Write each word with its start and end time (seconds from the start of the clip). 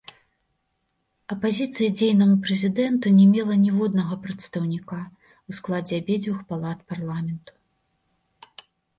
Апазіцыя 1.33 1.89
дзейнаму 1.97 2.35
прэзідэнту 2.45 3.07
не 3.17 3.27
мела 3.33 3.57
ніводнага 3.65 4.13
прадстаўніка 4.23 4.97
ў 5.01 5.59
складзе 5.59 5.95
абедзвюх 6.05 6.39
палат 6.55 6.79
парламент. 6.95 7.45